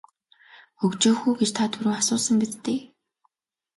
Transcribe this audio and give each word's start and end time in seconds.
Хөгжөөх 0.79 1.19
үү 1.27 1.33
гэж 1.39 1.51
та 1.57 1.63
түрүүн 1.73 1.97
асуусан 2.01 2.35
биз 2.41 2.53
дээ. 2.65 2.79